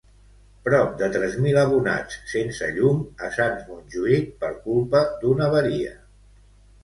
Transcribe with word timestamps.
Prop 0.67 0.93
de 1.01 1.07
tres 1.15 1.35
mil 1.45 1.57
abonats 1.63 2.15
sense 2.31 2.69
llum 2.77 3.03
a 3.27 3.29
Sants-Montjuïc 3.35 4.31
per 4.45 4.51
culpa 4.69 5.03
d'una 5.21 5.45
avaria. 5.51 5.93